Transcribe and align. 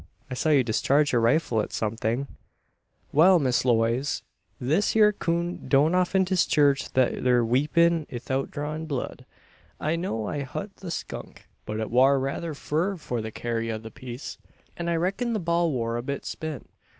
I 0.31 0.33
saw 0.33 0.49
you 0.49 0.63
discharge 0.63 1.11
your 1.11 1.21
rifle 1.21 1.61
at 1.61 1.71
something." 1.71 2.25
"Wal, 3.11 3.37
Miss 3.37 3.63
Lewaze; 3.63 4.23
this 4.59 4.93
hyur 4.95 5.11
coon 5.11 5.67
don't 5.67 5.93
often 5.93 6.25
dischurge 6.25 6.87
thet 6.87 7.21
thur 7.21 7.43
weepun 7.43 8.07
'ithout 8.09 8.49
drawin' 8.49 8.87
blood. 8.87 9.27
I 9.79 9.95
know'd 9.95 10.27
I 10.31 10.41
hut 10.41 10.77
the 10.77 10.89
skunk; 10.89 11.47
but 11.67 11.79
it 11.79 11.91
war 11.91 12.19
rayther 12.19 12.55
fur 12.55 12.95
for 12.97 13.21
the 13.21 13.29
carry 13.29 13.71
o' 13.71 13.77
the 13.77 13.91
piece, 13.91 14.39
an 14.75 14.89
I 14.89 14.95
reckon'd 14.95 15.35
the 15.35 15.39
ball 15.39 15.71
war 15.71 15.97
a 15.97 16.01
bit 16.01 16.25
spent. 16.25 16.67